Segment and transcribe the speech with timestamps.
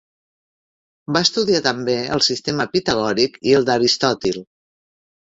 [1.17, 4.41] Va estudiar també el sistema pitagòric i el d'Aristòtil.